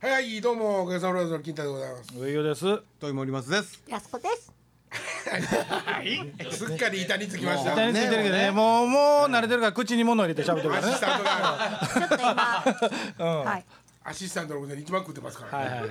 [0.00, 2.16] はいどうもおかげさまで金太でございます。
[2.16, 2.82] 上与です。
[3.00, 3.82] トイモリマスです。
[3.88, 4.52] やすこです。
[6.56, 7.74] すっかり板につきました。
[7.74, 8.52] 下についてるけどね。
[8.52, 10.92] もうもう慣れてるから口に物入れて喋ってるからね。
[10.92, 11.88] アシスタントが。
[11.92, 12.14] ちょっと
[13.18, 13.64] 今。
[14.04, 15.90] アシスタントのことで一番食ってますから、はいはいはい。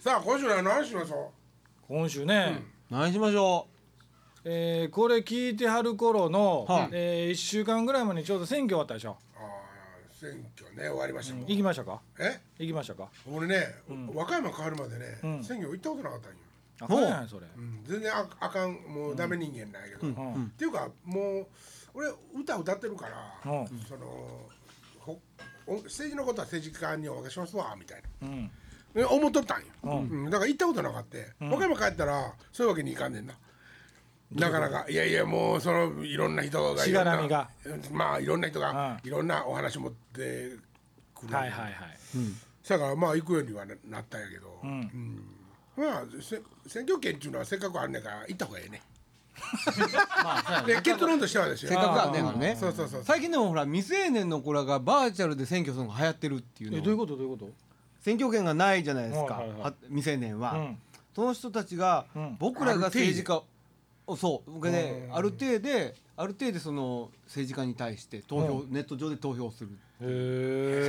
[0.00, 1.30] さあ今週は何しましょ
[1.88, 3.68] 今週ね、何しましょ
[4.44, 6.88] えーこれ聞いてはる頃の、はい。
[6.92, 9.18] えー、1週間ぐらい前にちょうど選挙終わったでしょ、
[10.20, 12.00] 選挙ね終わりましたもん、行きましたか？
[12.18, 12.40] え？
[12.58, 13.08] 行きましたか？
[13.30, 13.74] 俺ね、
[14.14, 15.44] 和歌山変わるまでね、うん。
[15.44, 16.36] 選挙行ったことなかったんよ、
[16.80, 21.46] あそうやんそれ、うん、全然ああかんもうダメ人間なんやけど、うんっていうかもう
[21.94, 22.08] 俺
[22.38, 23.06] 歌歌ってるか
[23.44, 23.68] ら、うん。
[23.88, 24.06] その
[25.00, 25.18] ほ
[25.66, 28.28] お政治のことは政治家にお任せしますわみたいな。
[28.28, 28.50] うん。
[28.94, 30.30] ね思っとったんよ、ううん。
[30.30, 33.34] だから行ったことなかった、和歌山帰ったらそういうわけにいかんねんな
[34.32, 37.48] なかなかいやいやもうそのいろんな人がしがらみが。
[37.92, 40.56] まあいろんな人がういろんなお話持って
[41.14, 41.72] くる、はいはいはい。
[42.68, 44.70] だからまあ行くようにはななったんやけど、うん。
[45.76, 45.84] うん。
[45.84, 48.82] まあせ選挙権っていうのはせっかくあんねんから行った方がええね
[49.36, 49.80] う。
[50.24, 51.68] まあで結論としてはですよ。
[51.68, 52.56] せっかくあんねんからね。
[52.58, 56.78] そうそうそう最近でもほら未成年の子らがバーチャルで選挙するのが流行ってるっていうの。
[56.78, 57.16] えどういうこと？
[57.16, 57.48] どういうこ
[58.00, 59.34] 選挙権がないじゃないですか。
[59.34, 59.60] はいはいはい。
[59.62, 60.52] は未成年は。
[60.52, 60.78] とうん。
[61.14, 62.36] その人たちがうん。
[62.38, 63.44] 僕らが政治家を
[64.14, 64.50] そう。
[64.50, 69.70] 僕ねうんある程度である程度その政治家に対して投票ネット上で投票する。
[69.98, 70.04] そ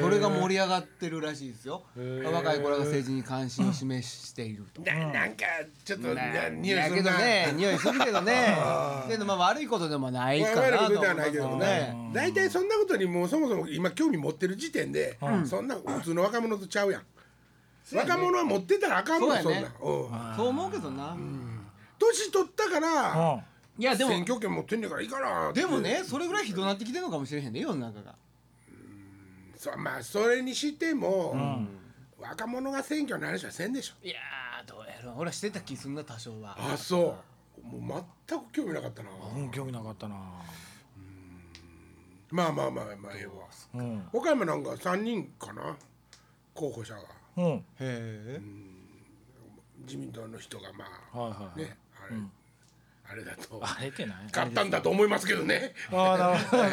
[0.09, 1.83] れが盛り上がってるらしいですよ。
[1.95, 4.81] 若い子らが政治に関心を示していると。
[4.81, 5.45] ななんか
[5.85, 6.07] ちょっと
[6.51, 7.11] 匂いするな。
[7.11, 8.57] どね匂いするけどね。
[9.07, 12.11] けどまあ悪いことでもないかなと悪いことではないけどね。
[12.13, 15.47] 大体そんなことにもうそもそも今興味持ってる時点で、うん。
[15.47, 17.03] そんな普通の若者とちゃうやん、
[17.95, 19.67] 若者は持ってたらあかんもんそ,、んな、うん、
[20.35, 21.15] そう思うけどな
[22.09, 23.43] 年取ったから、うん。
[23.79, 28.15] いやでも選挙権持ってんねんからいいかなってでもねそれぐらいひどなってきてるのかもしれへんね世の中が。
[29.55, 31.67] そまあそれにしても、ん。
[32.19, 33.93] 若者が選挙の話はせんでしょ。
[34.05, 36.55] いやーどうやろ俺はしてた気すんな多少は。
[36.57, 37.17] あそ
[37.63, 37.77] う。
[37.79, 40.15] もう全く興味なかったな、うん興味なかったな。
[42.29, 43.33] まあまあまあまあええわ。
[43.75, 44.09] うん。
[44.13, 45.75] 岡山なんか3人かな
[46.53, 47.01] 候補者が
[47.37, 47.45] うん。
[47.53, 48.41] へえ
[49.85, 51.59] 自民党の人がまあはいはいはい。
[51.59, 51.77] ね
[52.09, 55.73] あれ、あれだとあれってない勝ったんだと思いますけどね。
[55.91, 56.63] ああなるほど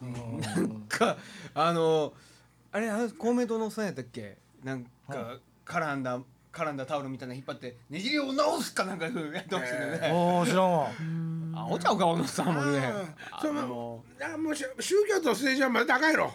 [0.40, 0.82] なん。
[0.88, 1.16] か
[1.54, 2.12] あの
[2.72, 4.36] あれあの公明党のおっさんやったっけ？
[4.62, 6.20] なんか絡んだ
[6.52, 9.20] 絡んだタオルみたいなの引っ張ってねじりを直すかなんかやって
[9.56, 10.10] ましたよね。
[10.12, 10.90] おお知らんわ。
[11.54, 12.92] あおちゃうかおのさんもね。
[13.44, 14.02] の
[14.38, 16.34] もうし宗教と政治はまだ高いろ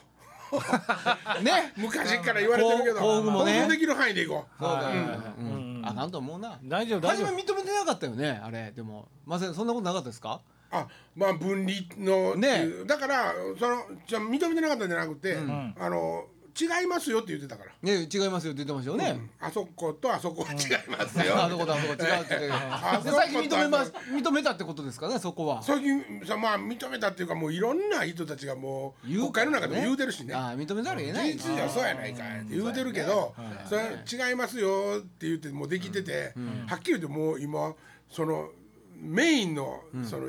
[1.41, 2.99] ね昔から言われてるけど。
[2.99, 3.67] こうこうもね。
[3.67, 4.65] できる範囲でいこう。
[4.65, 6.59] あかんと思うな。
[6.63, 8.71] 大丈夫大初め丈夫認めてなかったよねあれ。
[8.71, 10.41] でもまさそんなことなかったですか？
[10.71, 12.67] あまあ分離のね。
[12.87, 15.75] だからそのじゃ認めてなかったんじゃなくて、ん。
[15.79, 16.25] あの
[16.59, 20.57] 違いますよって言ってたから、ね違いますよって言ってましたよね、あそことあそこは違い
[20.89, 23.93] ますよ、あそことあそこ違うって言って最近認めます。
[24.11, 25.63] 認めたってことですかねそこは。
[25.63, 30.33] 最近さまあ認めたっていうかもういろんな人たちがもう言う国会の中でも言うてるしね。
[30.35, 31.31] ああ認めざるを得ない。
[31.33, 33.33] 事実ではそうやないかいって言うてるけど、
[33.67, 36.33] それ違いますよって言ってもうできてて、
[36.67, 37.73] はっきり言ってもう今
[38.09, 38.49] その
[38.95, 40.27] メインのその、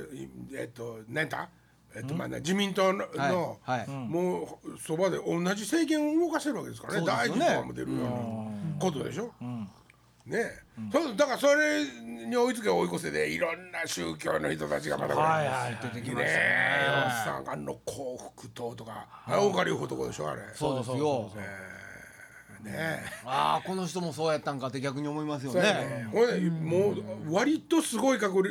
[0.57, 1.49] えっと何だ？
[1.97, 3.89] えっとまあね自民党の,、のはいはい。
[3.89, 7.07] もうそばで同じ政権を動かしてるわけですからね。
[7.07, 7.47] 大そうですよね。
[7.47, 8.11] 臣とかも出るような
[8.81, 9.33] ことでしょ。
[9.41, 9.69] うん。
[10.27, 10.39] ね。
[10.39, 10.63] え、
[10.93, 11.85] そうだからそれ
[12.27, 16.41] に追いつけ追い越せでいろんな宗教の人たちがまたこれはいはいはい出てきましたね。
[17.07, 20.43] おっさんあの幸福党とか、あれ大川隆法とこでしょあれ。
[20.55, 21.31] そうですよ。
[22.65, 23.05] ねえ。
[23.27, 25.81] ああこの人もそうやったんかって逆に思いますよそうやね。
[25.85, 26.09] ね。
[26.11, 26.95] ほんでも
[27.31, 28.43] う割とすごい確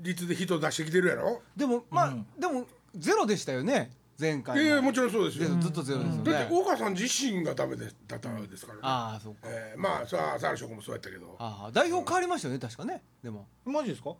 [0.00, 1.40] 率で人出してきてるやろ。
[1.56, 5.48] でもまあ、でもゼロでしたよね前回もいやいやもちろんそうですよ。
[5.48, 8.80] でずっとゼロですよね、だって大川さん自身がダメでだったわけですからね。
[8.84, 9.40] ああそうか。
[9.44, 11.36] えーまあさあ朝原翔子もそうやったけど。
[11.38, 13.02] あああ代表変わりましたよね確かね。
[13.22, 13.46] でも。
[13.64, 14.14] マジですか？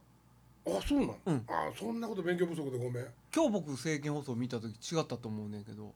[0.87, 1.17] そうなの？
[1.49, 3.07] あそんなこと勉強不足でごめん。
[3.35, 5.93] 今日僕政見放送見た時違ったと思うねんけど。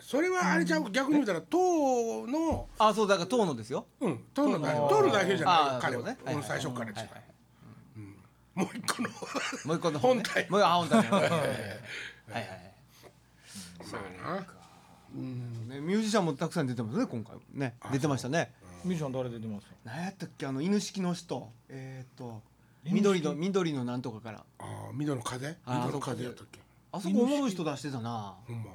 [0.00, 3.86] それはあれちゃう逆に言うたら党のああそうだから党のですよ。
[4.00, 4.24] うん。
[4.34, 7.22] 党の代表党の代表じゃああない彼はねこの最初から違うはいはいはい
[8.54, 9.08] もう一個の。
[9.08, 11.30] もう一個の本体もうあ本体はい はい。
[11.30, 12.74] はいはい。
[14.24, 14.46] まあな。
[15.74, 17.76] ね、ミュージシャンもたくさん出てますね今回もね。
[17.92, 18.52] 出てましたね。
[18.84, 19.66] ミッション誰出てます？
[19.84, 20.46] 何やったっけ？
[20.46, 21.52] あの犬式の人。
[21.68, 22.42] えっ、と
[22.84, 23.02] 犬式？
[23.02, 24.44] 緑の緑のなんとかから。
[24.58, 25.56] ああ緑の風？
[25.66, 26.60] あ緑の風やったっけ？
[26.92, 27.20] あそこ。
[27.22, 28.34] おもろい人出してたな。
[28.46, 28.70] ほんま。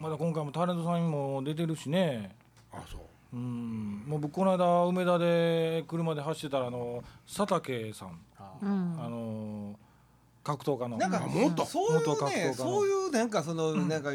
[0.00, 2.34] まだ今回もタレントさんにも出てるしね。
[2.72, 3.00] あそう
[3.36, 4.04] うん。
[4.06, 8.18] もう僕この間梅田で車で走ってたらあの佐竹さん。
[8.62, 8.96] うん。
[8.98, 9.78] あの
[10.42, 10.96] 格闘家の。
[10.96, 12.48] なんかあもっとそういう元格闘家の。
[12.48, 14.10] ねそういうなんかその、なんか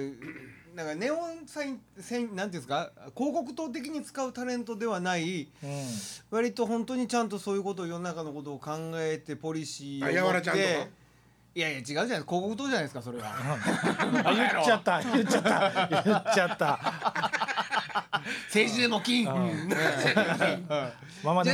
[0.75, 2.89] なんかネオンサインセインなんていうんですか？
[3.15, 5.69] 広告塔的に使うタレントではないうん。
[6.31, 10.67] 割と本当にちゃんとそういうことを世の中のことを考えてポリシーをあやわらちゃんとか？
[11.53, 13.25] いやいや違うじゃない広告塔じゃないですかそれは。
[13.27, 16.79] あ 言っちゃった言っちゃった言っちゃった
[18.45, 19.33] 政治でも金じゃ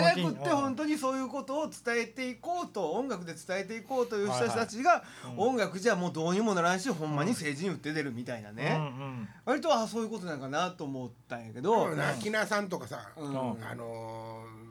[0.01, 5.03] なくって本当にそういうことを伝えていこうと音楽で伝えていこうという人たちが
[5.35, 11.95] 音楽じゃもうどうにもならんしほんまに政治に打って出るみたいなうんね割とあそういうことなんかなと思ったんやけど。
[11.95, 13.27] なきなさんとかさ、うん。
[13.29, 14.67] あのー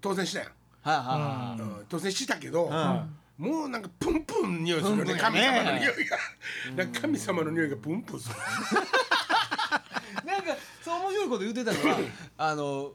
[0.00, 3.16] 当選したやん、当選したけど、ん。
[3.38, 5.14] もうなんかプンプン匂いするよね。
[5.14, 8.34] 神様の匂いが、神様の匂いがプンプンする、
[11.24, 11.98] 白いこと言ってたのは
[12.38, 12.92] あの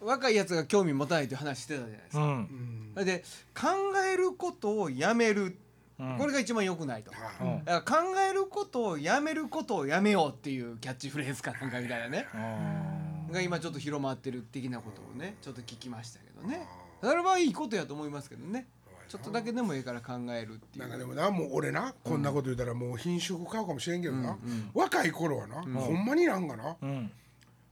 [0.00, 2.22] 若いやつが興味持たないという話してたじゃないですか。
[2.22, 2.90] うん。
[2.94, 3.24] それで
[3.54, 3.68] 考
[4.12, 5.56] えることをやめる、
[5.98, 6.18] うん。
[6.18, 7.10] これが一番良くないと。
[7.10, 7.64] はうん。
[7.64, 12.28] だから考えることをやめることをやめようっていうキャッチフレーズかなんかみたいなね。
[12.32, 16.66] あが今ちょっと広まってる的なことをねちょっと聞きましたけどね。
[17.02, 18.68] それはいいことやと思いますけどね。
[19.08, 20.82] ちょっとだけでもいいから考えるっていう。
[20.82, 24.36] なんかでもなもう俺なこんなこと言ったらもう品種買うかもしれんけどな、
[24.74, 27.10] 若い頃はな、ほんまになんかな、ーうん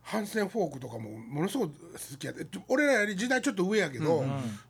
[0.07, 4.23] ハンセンフォークとかもものすごく好きやで俺らより時代ちょっと上やけど、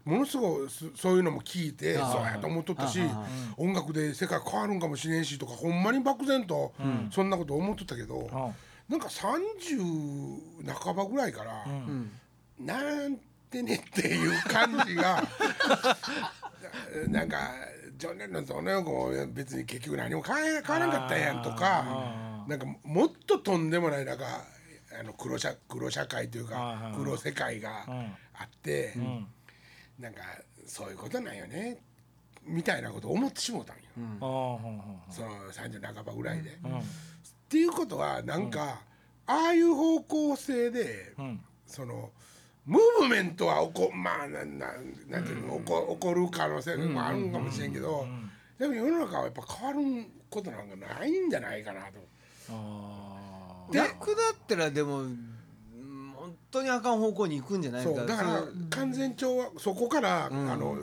[0.04, 3.00] ものすごくそそういうのも聞いてそうやと思っとったし
[3.58, 6.72] 音楽で世界変わるんかもしれんしとかほんまに漠然と
[7.10, 8.50] そんなこと思っとったけど、あ
[8.88, 12.10] なんか30半ばぐらいから、うん。
[12.58, 13.18] なん
[13.50, 15.22] てねっていう感じが
[17.08, 17.50] なんか
[17.98, 24.24] ジョン・レノンとオネオも別に結局何も変え変わらんかったやんとかあなんかもっととんでもないなんか
[24.98, 27.94] あの黒社黒社会というか黒世界がうん。
[28.38, 29.26] あってうん。
[29.98, 30.20] なんか
[30.66, 31.78] そういうことなんよね。
[32.44, 33.82] みたいなことを思ってしもうたんよ、
[35.10, 36.50] その30半ばぐらいで。
[36.50, 36.54] っ
[37.48, 38.82] ていうことはなんか、
[39.26, 41.12] ああいう方向性で
[41.66, 42.10] その
[42.64, 48.06] ムーブメントは起こまあなんなんなんていうの、起こ起こる可能性もあるんかもしれんけど、
[48.58, 51.98] でも世の中はやっぱ変わることなんかないんじゃないかなと。
[52.50, 53.15] あー
[53.72, 55.36] 逆だったらでもうん
[56.14, 57.90] 本当にあかん方向に行くんじゃないか。
[57.90, 60.50] そうだから完全懲悪そこから、ん。
[60.50, 60.78] あの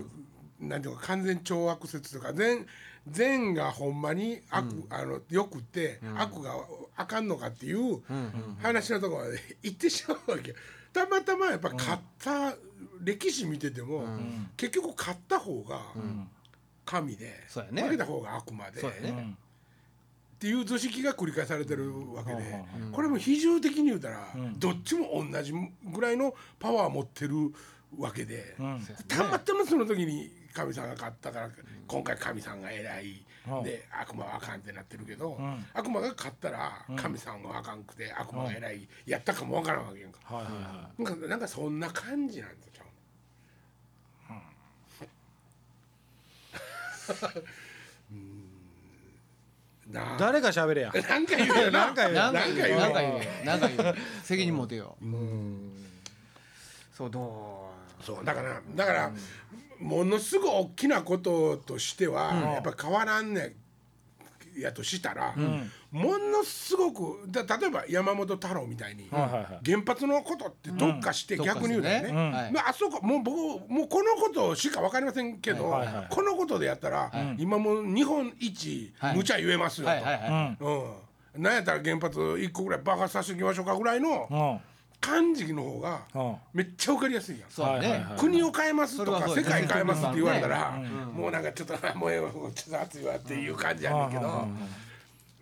[0.60, 2.66] なんていうか完全懲悪説とか善
[3.10, 6.56] 善がほんまに悪、あのよくって、悪が
[6.96, 8.02] あかんのかっていう
[8.62, 10.56] 話のところまで行ってしまうわけよ。
[10.94, 12.56] たまたまやっぱ勝った、
[13.04, 14.06] 歴史見てても、
[14.56, 15.82] 結局勝った方が
[16.86, 17.84] 神で、そうやね。
[17.84, 18.80] 負けた方が悪魔で。
[18.80, 19.10] そうやね。
[19.10, 19.38] うん
[20.44, 22.42] っていう図式が繰り返されてるわけで、
[22.86, 24.60] うんこれも比重的に言うたら、ん。
[24.60, 27.34] どっちも同じぐらいのパワー持ってる
[27.98, 28.82] わけで、うん。
[29.08, 31.50] たまたまその時に神さんが勝ったから、
[31.88, 33.64] 今回神さんが偉い、うん。
[33.64, 35.66] で悪魔はあかんってなってるけど、ん。
[35.74, 40.20] 悪魔が勝ったら神さんはあかんくて悪魔が偉い、やったかもわからんわけやんか。
[41.00, 42.84] なんかなんかそんな感じなんですよ。
[50.18, 50.92] 誰か喋れや。
[51.10, 51.86] なんか言うよな。
[51.86, 52.80] なんか言うなんか言うよ。
[52.80, 53.12] なんかよ。
[53.12, 53.46] 言うよ。
[53.46, 53.96] なんか言うよ。
[54.24, 54.98] 責任持てよ。
[56.96, 57.70] そうど
[58.02, 59.12] そうだからだから、
[59.80, 63.56] ものすごい大きなこととしては、やっぱ変わらんね
[64.58, 65.34] やとしたら、
[65.94, 71.46] ものすごくだ例えば山本太郎みたいに、原発のことって特化してうん。
[71.46, 73.38] 逆に言うとね,、まああそこもう僕
[73.72, 75.72] もうこのことしか分かりませんけど、
[76.10, 79.18] このことでやったら、今もう日本一はい。
[79.18, 79.88] 無茶言えますよ
[80.60, 81.00] と。
[81.36, 84.74] うん、なんやったら原発1個ぐらい爆発させておきましょうかぐらいのうん。
[85.00, 86.36] 感じの方がうん。
[86.54, 88.18] めっちゃ分かりやすいやん。
[88.18, 94.48] 国を変えますとか世界変えますって言われたら、ねもうなんかちょっともうええわちょっと熱いわっていう感じやねんけど、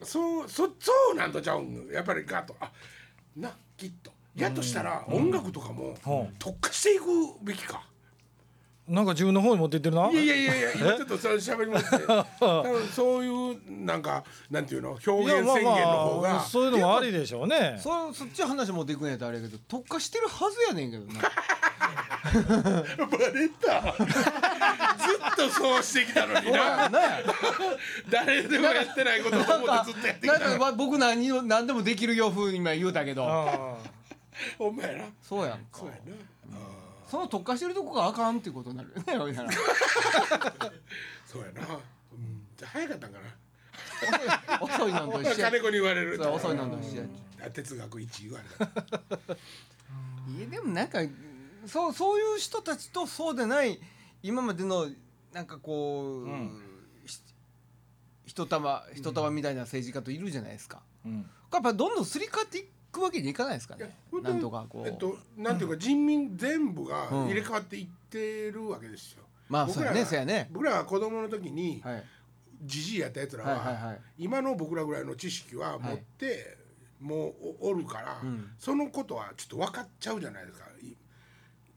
[0.04, 1.90] そうそそうなんとちゃうん？
[1.92, 2.56] やっぱりガッと。
[2.60, 2.72] あ
[3.36, 4.12] なきっと。
[4.36, 6.32] やとしたら音楽とかもう。
[6.32, 7.06] ん特化していく
[7.44, 7.84] べきか。
[8.92, 10.10] なんか自分の方に持っていってるな。
[10.12, 11.90] いやいやいやいや今ちょっとそれ喋ります
[12.40, 16.30] 多分そういうなんかなんていうの表現宣言の方が。
[16.30, 17.80] まあそういうのもありでしょうね。
[17.82, 21.22] そそっち話持っていくんやったらあれやけど特化してるはずやねんけどな。
[22.22, 23.96] バレた。
[23.98, 26.90] ずっとそうしてきたのにな。
[26.90, 27.20] な。
[28.10, 33.26] 誰でもやってないことを思ってずっとやってきたのなんかま僕何を何でもできるよ風に今言うたけど。
[33.26, 33.78] あ
[34.58, 35.80] ほんまやなそうやんか。
[35.80, 36.31] そうやな
[37.12, 39.52] その特化してるとこがあかんっていうことになるよね ほいなら。
[41.28, 44.62] そうやな、うん、じゃあ早かったんかな。
[44.62, 45.52] 遅いなんと一緒や。
[45.52, 47.08] 金子に言われるそう遅いなんと一緒や。
[47.48, 48.66] あ哲学一言われた。
[48.66, 51.00] いやでもなんか
[51.68, 53.82] そうそういう人たちとそうでない
[54.24, 54.90] 今までの
[55.34, 56.62] なんかこう、ん。
[57.06, 57.20] ひ
[58.26, 61.30] 一束一束みたいな政治家といるじゃないですか、うん。
[61.52, 63.96] やっぱどんどんすり替わっていくわけにいかないですかね。
[64.22, 67.28] なんとかこう、えっとなんていうか人民全部がうん。
[67.28, 69.24] 入れ替わっていってるわけですよ。
[69.50, 70.50] まあそうやね僕らがそうやね。
[70.52, 72.04] 僕らが子供の時にはい。
[72.64, 76.58] じじいやったやつらは今の僕らぐらいの知識は持って
[77.00, 78.52] もうおおるからうん。
[78.60, 80.66] そのことはちょっと分かっちゃうじゃないですか。
[80.82, 80.96] い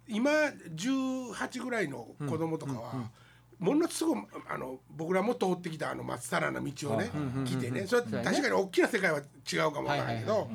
[0.07, 3.11] 今18ぐらいの子供とかは
[3.59, 4.19] ものすごい
[4.51, 7.11] あの僕らも通ってきたあのまっさらな道をね
[7.47, 7.87] 来てね。
[7.87, 10.49] それは確かに大きな世界は違うかもわからないけど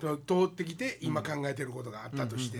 [0.00, 2.58] 通ってきて今考えてることがあったとして。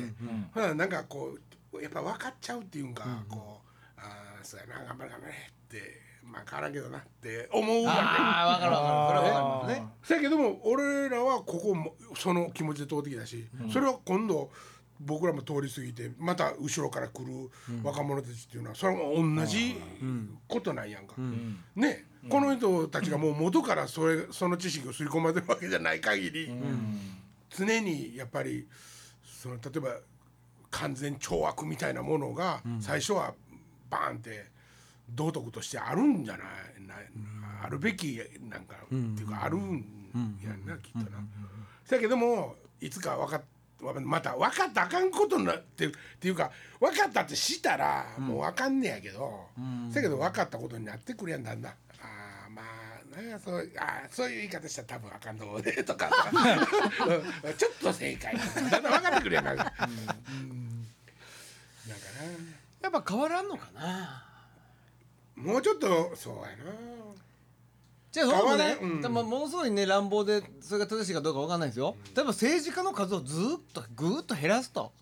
[0.53, 1.37] ほらなんかこ
[1.73, 3.61] うやっぱ分かっちゃうっていうんかこ
[3.97, 5.35] うああそうやな頑張れ頑張れっ
[5.69, 7.99] てまあ変わらんけどなって思うわけ。
[8.01, 9.21] ああ分かる分かる。
[9.21, 9.89] それは分かりますね。
[10.03, 14.51] せやけども俺らはここもその気持ちで通ってきたし、それは今度
[14.99, 17.51] 僕らも通り過ぎてまた後ろから来る
[17.85, 19.77] 若者たちっていうのはそれも同じ
[20.49, 21.15] ことなんやんか。
[21.75, 26.51] ね、この人たちがもう元からそれその知識を刷り込まれるわけじゃない限り、
[27.57, 28.67] 常にやっぱり
[29.25, 29.89] その例えば
[30.71, 33.35] 完全懲悪みたいなものが最初は
[33.89, 34.45] バーンって
[35.09, 36.47] 道徳としてあるんじゃない
[36.87, 36.95] な
[37.65, 39.85] あるべきなんかっていうかあるん
[40.45, 40.67] やん。
[40.67, 41.19] なきっとな。
[41.89, 43.43] だけどもいつか分かっ
[44.03, 49.49] また分かったらあかんことになってっていうか分かったってしたらもう分かんねやけど、
[49.93, 51.73] だけど分かったことになってくるやんだんだん。
[53.17, 53.39] ね。
[53.45, 55.73] そうあーそういう言い方したら多分あかんと思うね。
[55.85, 56.11] とか。
[56.33, 58.37] う んちょっと正解。
[58.37, 59.53] だんだん分かってくるやんか。
[59.53, 59.63] うん。
[61.89, 61.99] なん。
[61.99, 62.07] か
[62.83, 63.81] やっぱ変わらんのかな。
[63.83, 64.27] な
[65.37, 66.73] もうちょっとそうやな。
[68.13, 68.79] じゃあそうもね。
[68.81, 69.03] うん。
[69.03, 71.97] でもものすごいね乱暴でそれが正しいかどうかわかんないですよ。
[72.15, 74.93] 例えば政治家の数をずーっとぐーっと減らすと。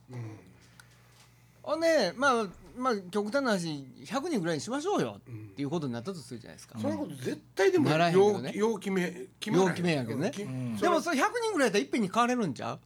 [1.67, 5.23] あねまあまあ極端な話100人ぐらいにしましょうよっ
[5.55, 8.53] ていうことになったとするじゃないですか、そんなこと絶対でもならへんけどようね。
[8.55, 10.31] よう決め決まらへんよう決めやけどね。
[10.31, 10.39] き
[10.83, 12.79] でもそれ100人ぐらいやったらいっぺんに変われるんちゃ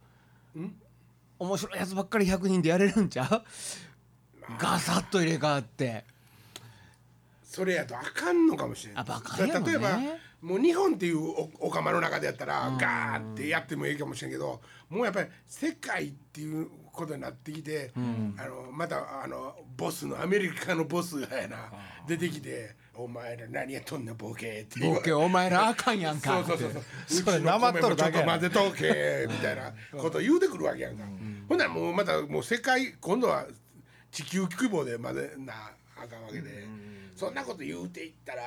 [0.55, 0.61] う？
[1.39, 3.43] 面白いやつばっかり100人でやれるんちゃう？
[4.59, 6.05] ガサッと入れ替わって。
[7.43, 9.71] それやとあかんのかもしれないああかんやろね。
[9.71, 9.99] 例えば
[10.41, 21.71] もう日本っていうおお釜の中でやったらガーってやってもいいかもしれんけどもうやっぱり世界っていうことになってきて、あのまたあのボスのアメリカのボスがやな
[22.07, 27.23] 出てきて「お前ら何やっとんねんボケ」ってボケお前らあかんやんかそうそうそうそう。
[27.23, 31.03] それうちのなまっと米もちょっと混ぜとけみたいなこと言うてくるわけやんか、
[31.47, 33.45] ほんならもうまたもう世界今度は
[34.11, 35.53] 地球規模で混ぜな
[35.95, 36.67] あかんわけで、
[37.15, 38.41] そんなこと言うていったら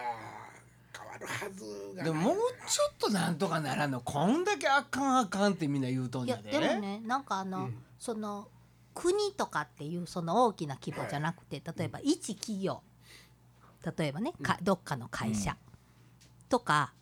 [0.95, 4.01] 変わるはずがでももうちょっとなんとかならんの。
[4.01, 7.71] こんだけあかんあかんってみんな言うとんいややででもねなんかあの、
[8.03, 8.49] その
[8.95, 12.83] 国とかっていうその大きな規模じゃなくて、例えば一企業。
[13.97, 15.57] 例えばねかどっかの会社、
[16.49, 16.93] とか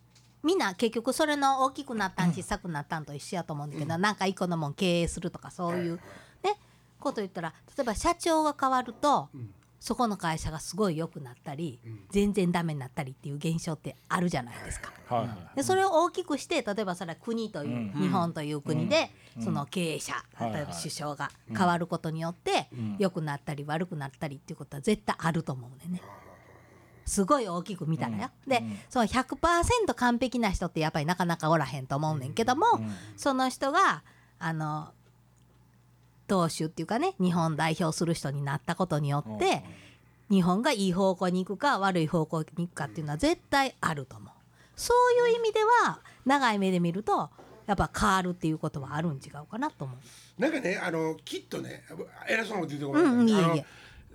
[0.42, 6.00] みんな結局それの大きくなったん小さくなったんと一緒やと思うんだけど、なんか一個のもん経営するとかそういう、
[6.42, 6.59] ね
[6.99, 9.30] こと言ったら例えば社長が変わると、
[9.81, 14.93] そこの会社がすごい良くなったり、全然ダメになったりっていう現象ってあるじゃないですか。
[15.09, 19.11] はいはいでそれを大きくして例えばそれは国という、日本という国で、
[19.43, 22.69] その経営者、例えば首相が変わることによって、
[22.99, 25.89] 良くなったり悪くなったりっていうことは絶対あると思うね。
[25.89, 26.03] んね。
[27.07, 28.31] すごい大きく見たらよ。
[28.47, 32.67] で、その100%完璧な人ってやっぱりなかなかおらへんと思うねんけども、
[33.17, 34.05] その人が
[34.39, 34.93] あの
[36.31, 39.65] 党首っていうかね日本代表する人になったことによって、
[40.31, 44.33] 日本がいい方向に行くか悪い方向に行くかっていうのは絶対あると思う。
[44.77, 44.95] そ
[45.27, 47.31] ういう意味では長い目で見ると
[47.67, 49.95] やっぱ変わるっていうことはあるん違うかなと思
[50.39, 50.41] う。
[50.41, 51.83] なんかねあのきっとね
[52.29, 53.67] 偉そうなこと言ってごめんうんうんいえいえ。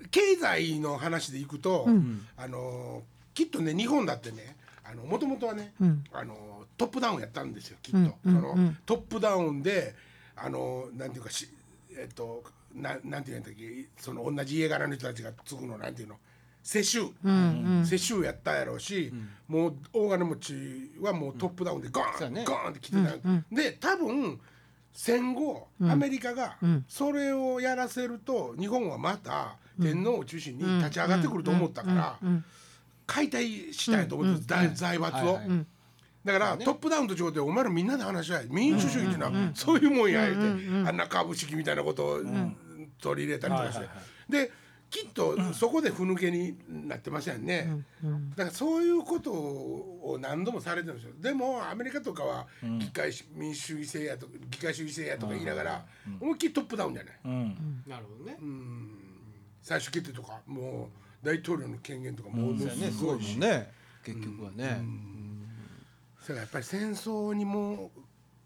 [0.09, 1.87] 経済の話でいくと、
[2.37, 3.03] あの
[3.33, 6.03] きっとね日本だってねあのもともとはね、うん。
[6.13, 8.13] あのトップダウンやったんですよきっと、うんうん。
[8.23, 9.95] そのトップダウンで
[10.35, 11.49] あのなんていうかし
[11.97, 16.15] えっとななんていうんだっけその同じ家柄の人たちが継ぐのなんていうの
[16.61, 17.01] 世襲、
[17.85, 19.13] 世襲やったやろうし、
[19.47, 22.43] もう大金持ちはもうトップダウンでゴーン、そうやね。
[22.43, 24.39] ゴーンって来てた、で多分
[24.91, 32.19] 戦後、アメリカがそれをやらせると日本はまた天皇を中心に立ち上がってくると思ったから
[33.05, 35.33] 解体したいと思ってた財財閥を。
[35.35, 35.65] はいはい
[36.25, 42.21] だから、トップダウンと違ってお前らみんなで話し合い民主主義っていうのはそういうもんや言うて、あんな株式みたいなことを
[42.99, 44.51] 取り入れたりとかして、はいはいはで
[44.87, 47.83] きっとそこでふぬけになってましたよね、
[48.37, 51.13] だからそういうことを何度もされてるんですよ。
[51.19, 52.47] でもアメリカとかは
[52.79, 55.85] 議会し民主主義制やとか議会主義制やとか言いながら
[56.21, 57.13] 思いっきりトップダウンじゃない。
[57.25, 57.83] うん。
[57.87, 58.37] なるほどね。
[59.61, 60.89] 最終決定とかも
[61.23, 62.91] う大統領の権限とかもうそうやね。
[62.91, 63.71] すごいしね。
[64.03, 64.81] 結局はね
[66.25, 67.91] それがやっぱり戦争にも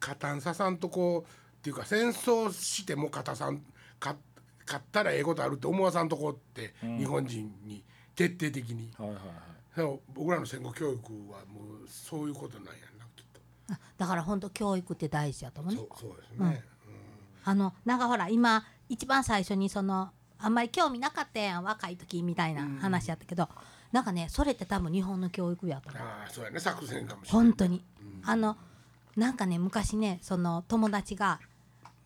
[0.02, 3.62] 加担ささんとこうっていうか戦争しても加担さん
[4.00, 4.18] か
[4.66, 7.84] 勝ったらええことあるって思わさんとこって、日本人に
[8.16, 8.92] 徹底的に。
[8.98, 10.00] はいはいはい。
[10.14, 13.40] 僕らの戦後教育はもうそういうことなんやなきっと。
[13.74, 15.80] あだから本当教育って大事やと思うね。
[15.80, 16.64] そうそうですね、
[17.46, 23.48] あのなんかほら今一番最初にそのあんまり興味なかったやん若い時みたいな話やったけど、
[23.92, 26.60] なんかねそれって多分日本の教育やと思うああそうやね。
[26.60, 27.84] 作戦かもしれない本当に、
[28.24, 28.58] あの
[29.16, 31.40] なんかね昔ねその友達が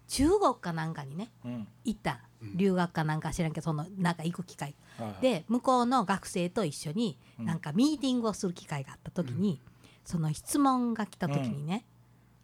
[0.08, 1.68] 中国かなんかにねうん。
[1.84, 2.20] 行った。
[2.56, 4.76] 留学かなんか知らんけどそのなんか行く機会。
[4.98, 5.22] はいはい。
[5.22, 9.62] で向こうの学生と一緒になんかミーティングをする機会があった時に、
[10.06, 11.86] その質問が来た時にね、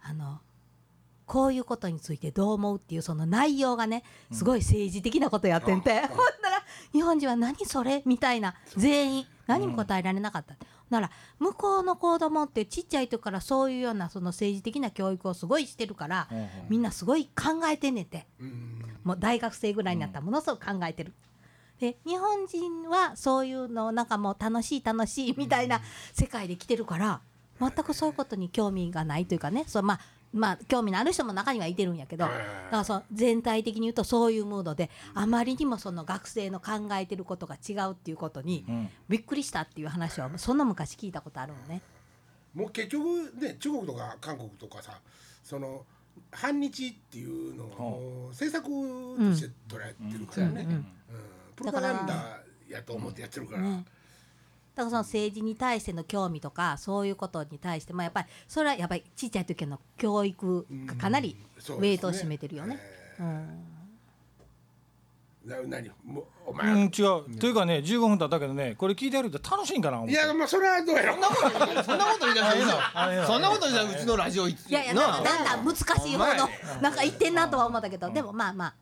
[0.02, 0.40] あの
[1.26, 6.59] こういうことについてどう思うっていうその内容がねすごい政治的なことやってんて、 ほんなら
[6.94, 10.56] 日本人は何それみたいな全員何も答えられなかった、
[10.90, 16.48] なら向こうの子供ってちっちゃい時からそういうようなその政治的な教育をすごいしてるから、うんうん。
[16.70, 18.28] みんなすごい考えてんねんて。
[18.40, 18.84] うん。
[19.04, 21.14] もう大学生ぐらいになったらものすごく考えてる。
[21.80, 25.80] で日本人はそういうのなんかもう楽しい楽しいみたいな
[26.14, 27.22] 世界で来てるから
[27.60, 29.64] 全くそういうことに興味がないというかね。
[29.66, 30.00] そうまあ
[30.34, 32.38] まあ興味のある人も中にはいてるんやけどだか
[32.72, 38.90] らその全体的に言うとそういうムードであまりにもその学生の考えてることが違うっていうことにうん。
[39.08, 41.82] びっくりしたっていう話はそんな昔聞いたことあるのね。
[42.54, 45.00] もう結局ね中国とか韓国とかさ
[45.44, 45.86] その
[46.32, 50.72] 反日っていうのはもう政策として捉えてるからね、うん。
[50.72, 50.86] うん
[51.56, 53.84] プロパガンダやと思ってやってるから、ね
[54.80, 62.80] だからその政治に対しての興味とかそういうことに対してまあやっぱりそれはやっぱりちっちゃい時の教育がかなりウェイトを占めてるよね。
[63.20, 63.66] うん。
[65.46, 65.90] な何？
[66.06, 66.92] もうおう前、ん違う。
[67.40, 70.14] というかね15分経ったけどねこれ聞いてやるって楽しいんかな思って。
[70.14, 78.74] いやまあそれはどうやろそんなこと言い出したらあええのそんなこと言い出したらうちのラジオいいやいやなんかだんだん難しいほんまやねなんか言ってんなとは思ったけどでもまあまあ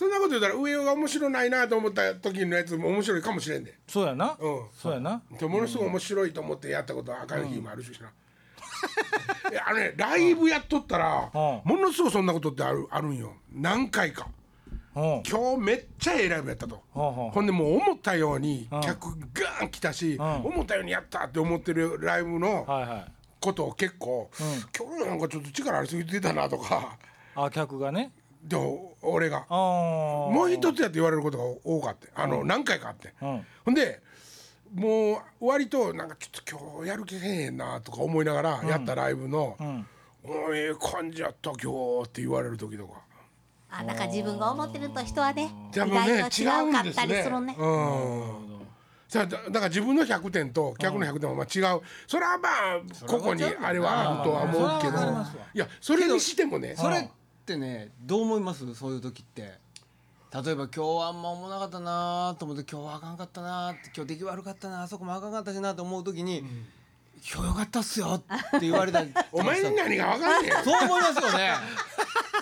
[0.00, 4.34] そんなこと言ったら上が面白ないなと思った時のやつも面白いかもしれんで、そうやな。
[4.40, 5.20] うん、そうやな。
[5.38, 8.08] でものすごい面白いと思ってやったことはあかん日もあるしな、
[9.52, 11.60] いやあのねライブやっとったら、うん。
[11.70, 13.34] ものすごいそんなことってあるあるんよ。
[13.52, 14.28] 何回か。
[14.96, 15.22] うん。
[15.22, 18.80] 今日めっちゃええライブやったと、ほんでもう思ったようにうん。
[18.80, 20.18] 客ガーン来たし、ん。
[20.18, 22.64] 思ったようにやったって思ってるライブの
[23.38, 24.30] ことを結構、
[24.74, 26.96] 今日なんかちょっと力ありすぎてたなとか。
[27.34, 28.56] あ客がねで
[29.02, 29.46] 俺が。
[29.50, 33.46] もう一つやって言われることが多かったあの、何回かあって、うん。
[33.64, 34.00] ほんで
[34.74, 39.86] もう割となんかちょっと今日やる気せえへんなとか思いながらやったライブのうん
[40.22, 43.00] 「おいええ感じやった今日」って言われる時とか。
[43.72, 47.56] あなんか自分が思ってると人はね意じゃあもうね外と違うかったりするね。
[47.58, 48.66] うん。
[49.08, 51.80] さあだだから自分の100点と客の100点はまあ違う。
[52.06, 54.98] それはまあ個々にあれはあるとは思うけど。
[55.54, 56.74] いやそれにしてもね。
[56.76, 57.08] それ
[57.40, 58.74] ってねどう思います？
[58.74, 59.58] そういう時って。
[60.32, 66.44] 例えば今日はあんま思わなかったなと思って今日はあかんかったなって今日出来悪かったなあそこもあかんかったしなと思う時に、
[67.32, 68.20] 今日よかったっすよっ
[68.52, 69.12] て言われたり。
[69.32, 70.52] お前に何が分かんねん。
[70.64, 71.54] そう思いますよね。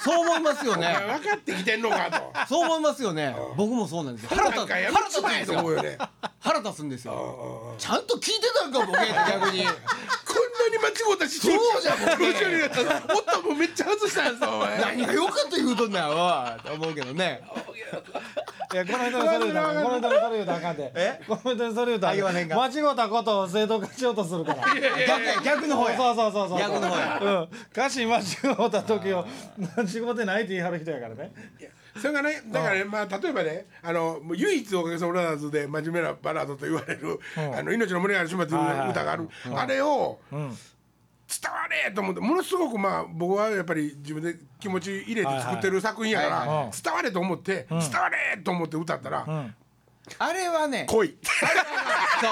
[0.05, 0.87] そう思いますよね。
[1.19, 2.47] 分かってきてんのかと。
[2.47, 3.35] そう思いますよね。
[3.57, 4.31] 僕もそうなんですよ。
[4.37, 5.23] 腹立つ。
[5.23, 5.99] なんですよね。
[6.41, 7.13] 腹立つんですよ。
[7.15, 7.79] うんうんうん。
[7.79, 9.65] ちゃんと聞いてたんかボケって逆に
[10.69, 11.97] に間違うたしそうじゃん
[13.15, 14.81] おったもんめっちゃ外したお前。
[14.81, 17.41] 何がよかった言うとんだよおいと思うけどね。
[18.73, 20.93] いやこの人にそれ言うたらこの人にそれ言うたらあかんで。
[20.95, 21.21] え？
[21.27, 22.57] この人にそれ言うたらあ言わへんか。
[22.57, 24.63] 間違ったことを正当化しようとするから。
[25.07, 25.97] 逆逆の方や。
[25.97, 26.59] そうそうそうそう。
[26.59, 27.19] 逆の方や。
[27.23, 27.49] うん。
[27.73, 29.27] 歌詞間違った時を
[29.59, 31.33] 間違ってないって言い張る人やからね
[31.99, 37.21] それがねだからねまあ例えばねあの唯一おかげさまブラザーズで真面目なバラードと言われる
[37.57, 39.29] 「あの命の胸がある島」という歌がある。
[39.55, 40.57] あれをうん。
[41.29, 49.55] 伝われと思ってものすごくまあ僕はやっぱり自分で気持ち入れて作ってる作品やから伝われと思って伝われと思って歌ったらうん
[50.19, 52.31] あれはね来いそう。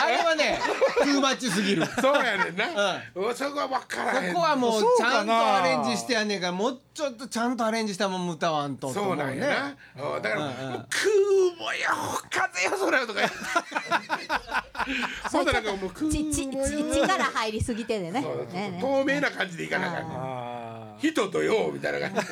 [0.00, 0.58] あれはね
[0.98, 1.86] トゥーマッチすぎる。
[2.00, 3.02] そうやねんな。
[3.34, 4.32] そこは分からへん。
[4.32, 10.04] そこはもうそうちゃんとアレンジしてやんねんからもうちょっとちゃんとアレンジしたもん歌わんととそうなんやな。
[10.14, 10.22] うん。
[10.22, 11.00] だからうんうん「空
[11.58, 11.88] 母よ
[12.30, 13.36] 風よ空よ」とか言って。
[15.30, 18.54] ほんとなんかもう空ちちち母よ力入りすぎてでねそうそうそう。
[18.54, 20.18] ねね透明な感じでいかなあかんねん。
[20.18, 20.57] あ
[21.00, 22.20] 人とようみたいな感じ。
[22.20, 22.24] ー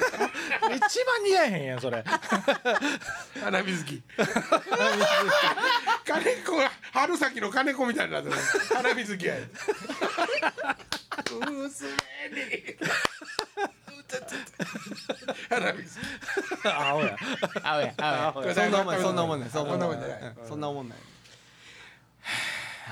[0.76, 2.02] 一番似合えへんやんそれ。
[3.42, 4.02] 花水木。
[6.05, 8.37] 金子が春先の金子みたいになってる。
[8.74, 9.40] 花水木やう
[11.70, 11.90] すめ
[12.44, 12.50] に
[15.48, 15.98] 花水
[16.62, 17.16] 木青や
[17.62, 20.11] あおやあおやそんなもんないそんなもんないそんなもんない
[20.48, 20.98] そんなもんない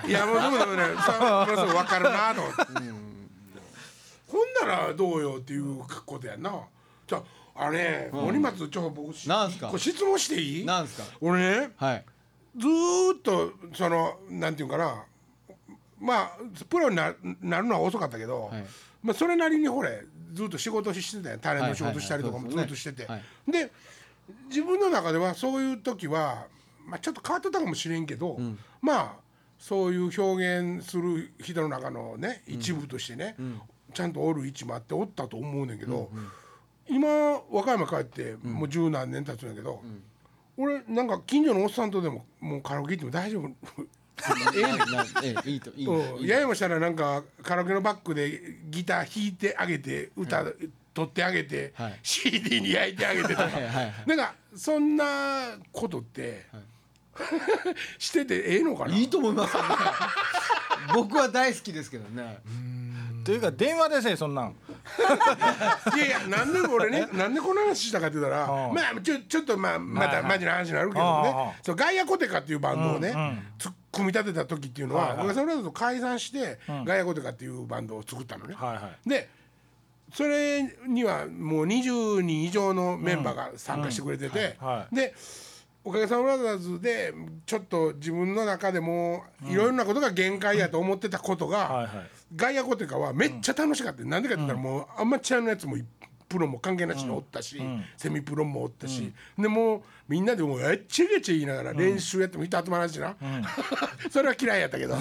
[0.06, 2.62] いいやもうでもねさ分かるなと思って
[4.40, 6.52] ったらどうよっていうことやんな。
[7.06, 7.22] じゃ
[7.56, 9.68] ああれね、森松ちょ僕しなんすか？
[9.68, 10.64] これ質問していい？
[10.64, 11.04] なんですか？
[11.20, 12.04] 俺ねはい。
[12.56, 15.04] ずーっとそのなんていうかな。
[16.00, 16.30] まあ
[16.68, 18.64] プロにななるのは遅かったけど、はい。
[19.02, 23.52] まあ、それなりにほれずっと仕事してたよタレントの仕事したりとかもずっとしてて、はい。
[23.52, 23.70] で
[24.48, 26.46] 自分の中ではそういう時は、
[26.86, 28.38] まあ、ちょっと変わってたかもしれんけど、
[28.80, 29.12] まあ
[29.58, 33.36] そういう表現する人の中のね一部としてね、
[33.94, 36.10] ちゃんとおる位置もあっておったと思うねんけど、
[36.88, 37.08] 今
[37.50, 39.82] 和歌山帰ってもう十何年経つんやけど、
[40.56, 43.48] 俺なんか近所のおっさんとでももうカラオケ行っても大丈夫？
[44.54, 46.20] ええなええいいといいうん。
[46.20, 46.28] いい。
[46.28, 50.44] ややもしたらなんかカラオケのバックでギター弾いてあげて歌
[50.94, 51.98] 取ってあげて、はい。
[52.02, 53.42] CD に焼いてあげてとか。
[53.44, 53.94] はいはいはい。
[54.06, 56.46] なんかそんなことって、
[57.98, 58.94] しててええのかな？
[58.94, 59.56] いいと思います
[60.94, 62.38] 僕は大好きですけどね
[63.24, 64.54] というか電話でせえそんなん。
[65.96, 71.56] いやいやなんで俺ねなんでこの話したかって言ったらまあちょちょっとまあまたマジな話になるけどね。
[71.62, 73.42] そうガイアコテカっていうバンドをね、うんうん。
[73.58, 75.18] つ組み立てた時っていうのははいはい。
[75.18, 78.54] 僕がそれだと解散して、ガイアコテカっていうバンドを作ったのね。
[78.54, 79.08] はいはい。
[79.08, 79.28] で
[80.12, 84.66] それにはもう20人以上のメンバーが参加してくれてて、うん。
[84.66, 84.94] はいはい。
[84.94, 85.14] で
[85.84, 87.12] おかげさまブラザーズで
[87.44, 91.90] ちょっと自分の中でもいろんなことが限界やと思ってたことが、はいはい。
[92.34, 95.84] ガイアコテカはめっちゃ楽しかった、なんでかって言ったらもうアマチュアのやつもい
[96.26, 97.60] プロも関係なしにおったし、
[97.96, 103.14] セミプロもおったし、でもうみんなでもうえっちゃげちゃ言いながら練習やっても人集まらんしな、
[104.10, 104.96] それは嫌いやったけど。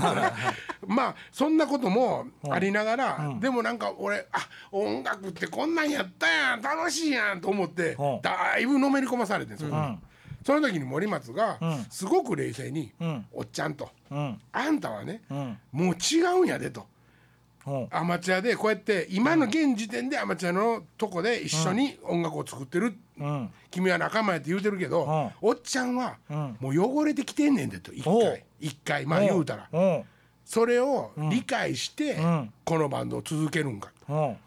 [0.85, 8.21] まあそんなこともありながら、でもなんか俺あ音楽ってこんなんやったやん楽しいやんと思って、うん。
[8.21, 9.71] だいぶのめり込まされてんそれ、
[10.45, 11.57] その時に森松が
[11.89, 14.41] すごく冷静にん「おっちゃんと」うん。
[14.51, 15.57] あんたはね、ん。
[15.71, 16.85] もう違うんやで」と。
[17.65, 17.71] う。
[17.71, 23.49] んアマチュアでこうやって今の現時点でアマチュアのとこで一緒に音楽を作ってる、うん。
[23.71, 25.05] 君は仲間やって言うてるけど、
[25.41, 25.49] うん。
[25.49, 26.57] おっちゃんはん。
[26.59, 28.43] もう汚れてきてんねんでと一回。
[28.59, 29.69] 一回まあ言うたら。
[29.71, 29.79] う。
[29.79, 30.03] ん
[30.45, 32.51] それを理解してん。
[32.65, 33.91] このバンドを続けるんか。
[34.09, 34.13] う。
[34.13, 34.37] ん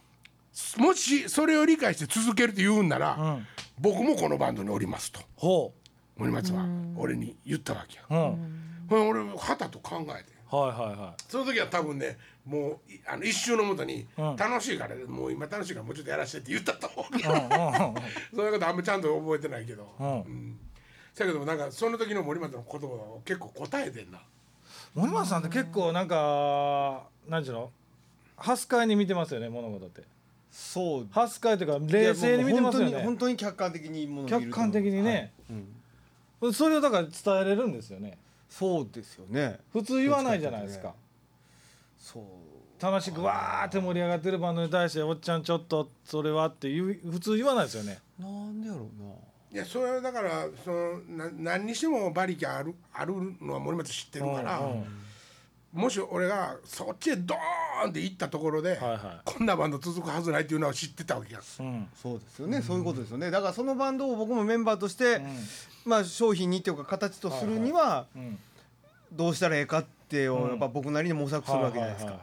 [0.79, 3.47] もしそれを理解して続けるって言うんなら、ん。
[3.79, 5.21] 僕もこのバンドにおりますと。
[5.37, 5.73] ほ
[6.17, 8.05] 森松は俺に言ったわけよ。
[8.11, 11.23] ううん俺はたと考えてはいはいはい。
[11.29, 14.37] その時は多分ねもういあの一瞬のもとにうん。
[14.37, 17.49] 楽しいから、もう今楽しいからもうちょっとやらせてって言ったと思うけど、うんうんうん
[18.35, 20.09] そういうことあんまちゃんと覚えてないけど、うん。
[20.09, 20.59] うん
[21.13, 24.21] せやけどもなんかその時の森松の言葉を結構答えてんな。
[24.95, 27.71] 森松さんって結構なんか何ていうの？
[28.37, 30.03] ハス会に見てますよね物事って。
[30.51, 31.09] そう。
[31.11, 33.03] ハス会っていうか冷静に見てますよね。
[33.03, 35.33] 本当に客観的にものを見ると客観的にね、
[36.53, 38.19] それをだから伝えれるんですよね。
[38.49, 39.59] そうですよね。
[39.73, 40.95] 普通言わないじゃないですか。
[41.99, 42.25] そう。
[42.83, 47.99] 楽しくわーって盛り上がってるバンドに対して「おっちゃんちょっとそれは」って言う普通言わないですよね。
[48.19, 49.11] なんでやろうな。
[49.51, 54.85] いやそれはだからそのな何にしても馬力あるあるのは森松知ってるから、うんうん
[55.77, 61.89] もし俺がそっちへドーンって行ったところで、はいはこんなバンド続くはずないっていうのは知ってたわけやうん。
[61.95, 63.31] そうですよね、そういうことですよね。
[63.31, 65.21] だからそのバンドを僕もメンバーとして、
[65.87, 68.39] まあ商品にっていうか形とするにはうん。
[69.13, 70.49] どうしたらええかってをうん。
[70.51, 72.19] やっぱ僕なりに模索するわけじゃないですか、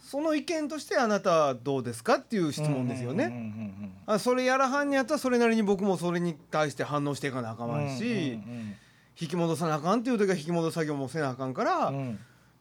[0.00, 8.76] その意見としてあなたはどうですかっていう質問ですよね、あそれやらはんにやったらそれなりに僕もそれに対して反応していかなあかうんんし、うん。
[9.20, 11.92] 引き戻さなあかんっていう時は引き戻す作業もせなあかんから、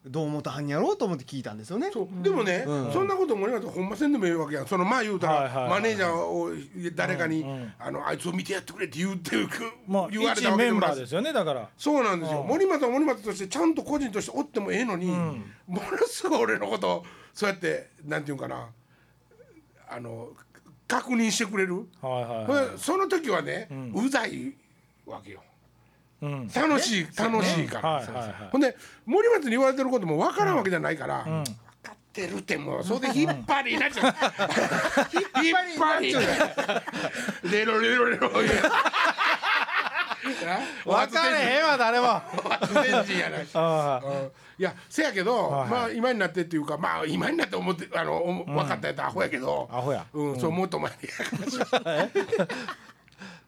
[0.06, 1.90] どう思ったはんやろうと思って聞いたんですよね。
[1.92, 2.24] そう。
[2.24, 2.92] でもね、うん。
[2.92, 4.68] そんなこと森松ほんませんでもいいわけやん。
[4.68, 6.52] そのまあ言うたら、はいはいはいマネージャーを
[6.94, 7.50] 誰かに、うん。
[7.50, 9.48] うんあのあいつを見てやってくれって言ってる
[9.88, 11.70] まあ言われ一たわけでもないメンバーですよねだから。
[11.78, 12.48] そうなんですよ、うん。
[12.48, 15.46] 森松は森松としてちゃんと個人としておってもええのに、ん。
[15.68, 18.68] ものすごい俺のことをそうやってなんていうんかな。
[19.90, 20.30] あの
[20.88, 22.66] 確認してくれる、はいはいほはい。
[22.78, 24.54] その時はね、うざい
[25.06, 25.40] わけよ。
[25.46, 25.53] うん
[26.56, 31.44] 楽しい楽しいから、ほんで森松に言われてることも分からんわけじゃないから、分
[31.82, 34.14] かってるってもうそれで引っ張りになっちゃう。
[35.44, 36.14] 引っ張り
[37.52, 38.30] レロレロレロ。
[40.86, 42.22] 分かれへんわ誰も。
[44.58, 45.70] いやせやけど、はいはい。
[45.70, 50.06] まあ今になってっていうかまあ今になって思ってあの分かったやつアホやけど、アホや。
[50.14, 50.98] うん、そうもっと前に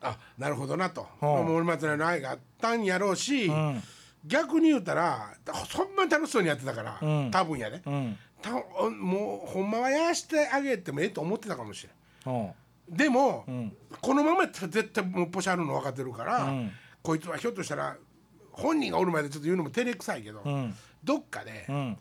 [0.08, 1.26] あなるほどなと、う。
[1.26, 3.82] ん森松の愛があったんやろうし、ん。
[4.26, 5.34] 逆に言うたら
[5.70, 7.32] そんな楽しそうにやってたから、うん。
[7.32, 8.18] 多分やね、あうん。
[8.42, 11.88] たもうほんまはやらしてあげてもええと思ってたかもし
[12.26, 12.36] れん。
[12.36, 12.44] う。
[12.48, 12.52] ん
[12.96, 13.76] でも、ん。
[14.02, 16.72] このままやったら絶対もうポシャるの分かってるから、うん。
[17.02, 17.96] こいつはひょっとしたら
[18.52, 20.76] 本人がおる前でちょっと言うのも照れくさいけど、うん。
[21.04, 21.98] どっかでうん。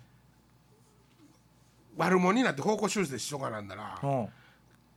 [1.97, 4.07] 悪者になって方向修正しとかなんだらう。
[4.07, 4.29] ん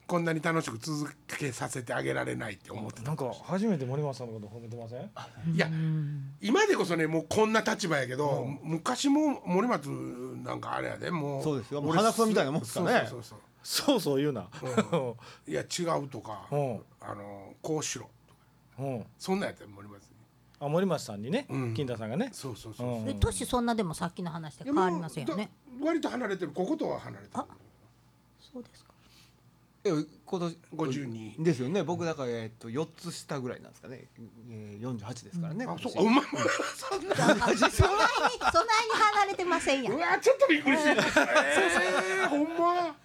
[0.07, 5.01] こんなに楽しく続けさせてあげられないって思ってたなんか初めて森松さんのこと褒めてません？
[5.53, 5.69] いや
[6.41, 9.87] 今でこそねもうこんな立場やけど、昔も森松
[10.43, 11.81] なんかあれやでもうそうですよ。
[11.81, 13.07] もう俺鼻くそみたいなもんですからね。
[13.09, 13.99] そうそうそうそう。
[13.99, 14.47] そう言うな。
[15.45, 16.79] いや違うとか、うん。
[17.01, 18.09] あのこうしろ
[18.79, 19.05] うん。
[19.19, 20.09] そんなんやったよ森松に。
[20.61, 21.73] あ森松さんにねうん。
[21.73, 22.29] 金田さんがね。
[22.31, 23.03] そうそうそう、う。
[23.03, 23.09] ん。
[23.09, 25.49] え年そんなでもさっきの話で変わりませんよね。
[25.83, 26.51] 割と離れてる。
[26.51, 27.41] こことは離れてる。
[27.41, 27.45] あ
[28.53, 28.86] そうですか。
[28.86, 28.86] え
[29.89, 31.83] 今年52ですよね。
[31.83, 34.07] 僕だからえっと4つ下ぐらいなんですかね、
[34.49, 36.05] えー、48ですからね、あそう今年。
[36.05, 36.25] うまい
[36.75, 37.69] そんなそんなにそんなに
[39.15, 41.01] 離れてませんやうんわちょっとびっくりしてる。
[41.01, 42.95] えー、ほんま。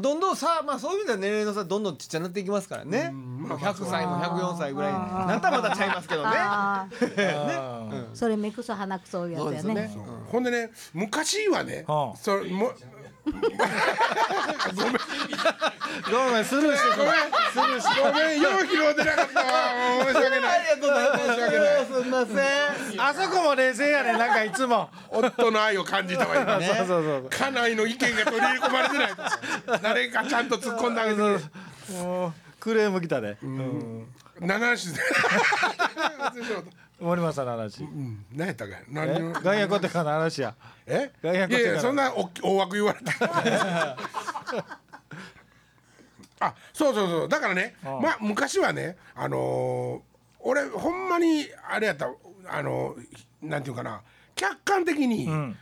[0.00, 3.42] どんどんさまあそういう意味では年齢の差どんどんちっちゃなっていきますからね、うん。
[3.42, 4.98] もう100歳も104歳ぐらいに。
[4.98, 6.28] なったらまたちゃいますけどね。
[6.34, 7.38] あー。
[7.38, 9.60] あ ーそれ目くそ鼻くそいうやつやね。
[9.62, 9.98] そうです
[10.30, 12.72] ほんでね昔はね、はあそれも
[13.24, 14.92] ごめん
[16.28, 17.10] ごめんスルーしてくれ
[17.52, 19.40] スルーしてごめんよう拾うてなかった。
[19.40, 19.46] わ
[20.06, 20.40] 申し訳ない。
[20.42, 22.32] ありがとうございます申し訳ないすみませ
[22.96, 24.90] んあそこも冷静やねなんかいつも。
[25.10, 27.28] 夫の愛を感じたわ今、そうそうそう。
[27.30, 29.10] 家内の意見が取り込まれてない
[29.82, 31.20] 誰かちゃんと突っ込んであげて
[32.58, 34.06] クレーム来たで、うん。
[34.40, 35.00] 七種で
[37.02, 37.82] 森松さんの話。
[37.82, 38.84] うん何やったかえ？
[38.90, 40.54] 何を外野コテカの話や。
[40.86, 41.10] え？
[41.22, 43.12] 外野いやいやそんな大大枠言われた。
[46.46, 47.28] あそうそうそう。
[47.28, 50.12] だからねまあ昔はねあのー
[50.44, 52.08] 俺ほんまにあれやった
[52.48, 54.02] あのーなんていうかな。
[54.34, 55.56] 客観的にん。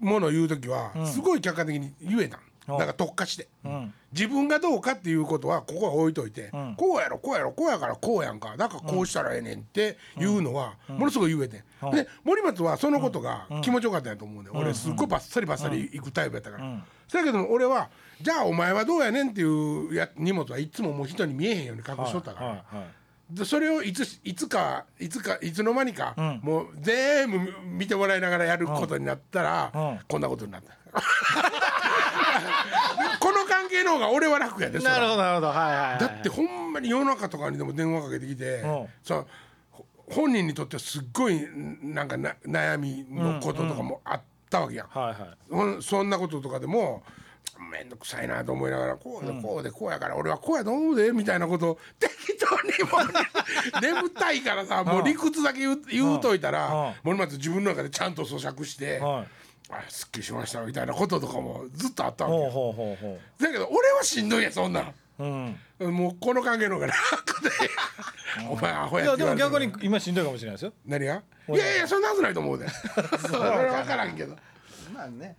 [0.00, 3.48] ものを言う時はすごい客観的に言えたあだから特化して。
[3.64, 3.94] うん。
[4.12, 6.74] 自分がどうかっていうことはここは置いといて、ん。
[6.76, 8.56] こうやろこうやろこうやからこうやんか。
[8.56, 16.84] だからこうしたらええねんっていうのはものすごい言えてん、で森松はそのことが気持ちよかったんやと思うね、ん、俺すっごいバッサリバッサリいくタイプやったから、ん。
[17.08, 22.86] そやけども俺はじゃあお前はどうやねんっていうや荷物はいつももう人に見えへんように隠しとったから、はいはい
[23.30, 26.40] でそれをいついつかいつかいつの間にか、ん。
[26.44, 29.98] もう全部見てもらいながらやることになったら、うん。
[30.06, 30.76] こんなことになった。
[33.84, 35.46] この方が俺は楽やでなるほどなるほど。
[35.48, 38.86] はいはいはいだってほんまに夜中とかにでも電話かけてきて、うん。
[39.02, 39.26] その
[39.70, 44.84] ほ本人にとってはすっごいんなんかな悩みのこととかもあったわけや。
[44.84, 45.52] ん、はいはい。
[45.52, 47.02] ほんそんなこととかでも
[47.72, 53.20] 面倒くさいなと思いながらこうでこうでこうやから俺はこうやと思うでみたいなことを 適当にもうね
[53.80, 56.54] 眠たいからさもう理屈だけ言う言うといたうん。
[56.54, 59.26] ら森松自分の中でちゃんと咀嚼してはい
[59.70, 62.50] あすっきりしましたみたいなこととかもずっとあったわけよ。
[62.50, 65.24] ほうほうほうほだけど俺はしんどいやそんなんう
[65.80, 65.92] うん。
[65.92, 67.50] もうこの関係の方が楽で。
[68.48, 70.72] お前アホいやでもやって言われて逆に今しんどいかもしれないですよ。
[70.86, 71.22] 何が？
[71.48, 72.68] いやいやそんなはずないと思うで。
[72.68, 74.36] それは分からんけど。
[74.94, 75.36] まあね、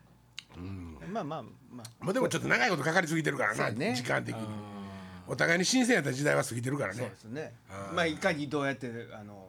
[1.11, 1.83] まあまあまあ。
[1.99, 3.93] まあでもちょっと長いことかかりすぎてるからな、そうね。
[3.95, 4.41] 時間的に。
[5.27, 6.99] お互いに新鮮やった時代は過ぎてるからね。
[6.99, 7.53] そうですね。
[7.93, 9.47] まあいかにどうやってあの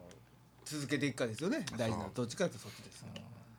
[0.65, 1.65] 続けていくかですよね。
[1.77, 3.05] 大事などっちかというとそっちです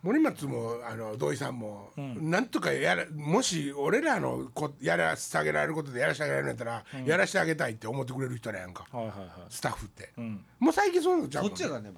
[0.02, 8.86] 森松もあの土井さんも、なんとかやらもし俺らのこやらせてあげられることでやらせてあげられるんやったら、やらせてあげたいって思ってくれる人らやんか。
[8.90, 9.28] はいはいはい。
[9.50, 10.42] スタッフって、ん。
[10.58, 11.92] もう最近そういうのちゃうちやからね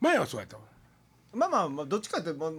[0.00, 0.62] 前はそうやったわ
[1.34, 2.50] まあまあまあどっちかってまあ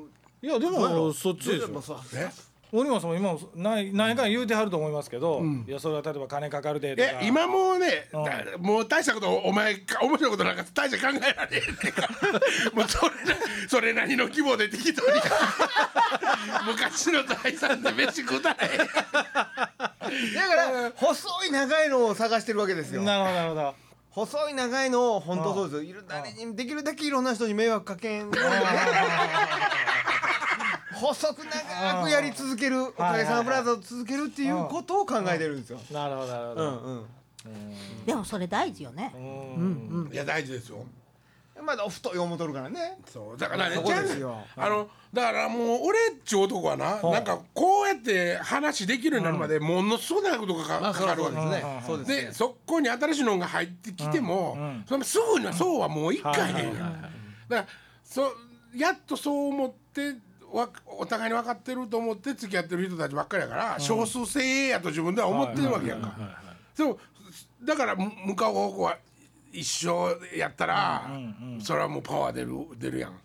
[0.44, 1.68] いやでもそっちですよ。
[1.68, 1.98] どうもそう。
[2.16, 2.30] え？
[2.72, 7.10] 森松さんも今も何何回か言うてはると思いますけど、いやそれは例えば金かかるでとか。
[7.22, 8.24] え今もうね、うん。
[8.24, 12.10] だもう大したことお前か面白いことなんか大した考えられへんねんから。
[12.74, 13.36] もうそれな
[13.68, 15.20] それなりの規模で適当に。
[16.66, 23.02] 昔の大さんで飯食うたらええだから細い長いのを探してるわけですよ。
[23.02, 23.76] なるほどなるほど。
[24.12, 25.84] 細い長いのを本当そうですよ。
[25.84, 28.32] いる誰にできるだけいろんな人に迷惑かけん
[31.02, 35.80] 細く長くやり続けるおかげさまブラザーを続けるっていうことを考えてるんですよ。
[35.92, 37.06] なるほどなるほど、うんうん。
[38.06, 39.12] でもそれ大事よね。
[39.16, 40.10] うん。
[40.14, 40.86] いや大事ですよ。
[41.64, 42.98] まだ太い思うとるからね。
[43.06, 44.38] そうだからねそこですよ。
[44.56, 51.52] あのだからもう俺っちゅう男はな、なんかこうやって話できるようになるまでものすごい長いことがか,、まあかかるわけですね。
[51.52, 57.02] ねそうですでねそこに新しいのが入ってきても、そのすぐにはそうはもういかへんやん、
[57.50, 57.66] だから
[58.04, 58.32] そ
[58.76, 60.16] やっとそう思って
[60.54, 66.16] わお互いに分かってると思って付き合ってる人たちばっかりやから、少数精鋭やと自分では思ってるわけやんか。
[66.78, 66.98] でも
[67.64, 68.98] だからむ向かう方向は
[69.54, 71.10] 一緒やったら、
[71.60, 73.12] それはもうパワー出る出るやん。
[73.12, 73.18] だ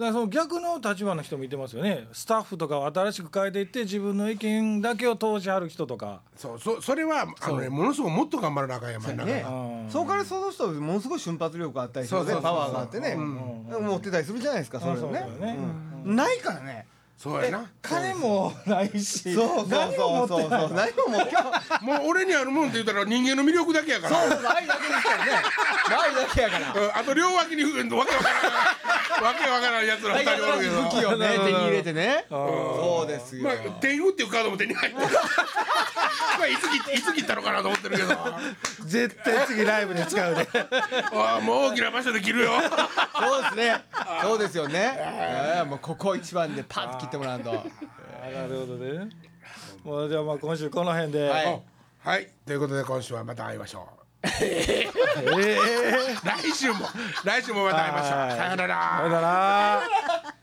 [0.00, 2.08] からその逆の立場の人もいてますよね。
[2.12, 6.22] スタッフとかを新しく変えていって自分の意見だけを通しはる人とか。
[6.36, 9.44] そうそそれはあの、ね、ものすごくもっと頑張らなあかんやん前ね。
[9.46, 15.56] うんそうからその人ものすごい瞬発力あったりしてそうそうそうパワーがあってね持ってたりするじゃないですかそれをね
[16.04, 16.86] ないからね
[17.20, 17.70] そうやな。
[17.82, 20.48] 金もないしそうそうそうそうそう。
[20.72, 21.40] 何も持ってな
[21.78, 21.84] い。
[21.84, 24.16] もう俺にあるもんって言ったら人間の魅力だけやから。
[24.22, 25.32] そうそう愛だけですからね。
[26.00, 26.72] 愛だけやから。
[26.80, 29.24] うんあと両脇にわけわからん。
[29.24, 30.82] わけわからんやつら二人おるけど。
[30.82, 32.24] 武器をね手に入れてね。
[32.30, 33.44] そうですよ。
[33.44, 35.08] まあ天狗っていうカードも手に入ってる。
[36.38, 38.16] まあいつ切いつ切ったのかなと思ってるけど。
[38.86, 40.48] 絶対次ライブで使うで。
[41.12, 42.52] ああもう大きな場所で切るよ。
[43.12, 43.84] そうですね。
[44.22, 44.94] そうですよね。
[44.96, 47.50] ええもうここ一番でパッと切ってもらうと。
[47.50, 49.10] あなるほどね。
[49.84, 51.62] もうじゃあまあ今週この辺で、はい。
[51.98, 52.28] はい。
[52.46, 54.00] ということで今週はまた会いましょう。
[54.42, 54.88] ええ
[56.24, 56.86] 来週も
[57.24, 58.18] 来週もまた会いましょう。
[58.18, 58.36] はい。
[58.36, 58.96] さよなら。
[58.98, 60.39] さよなら